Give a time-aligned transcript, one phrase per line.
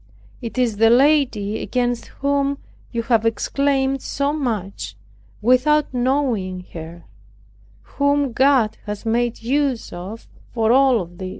[0.41, 2.57] It is the lady against whom
[2.91, 4.95] you have exclaimed so much
[5.43, 7.03] without knowing her,
[7.83, 11.29] whom God has made use of for all of this."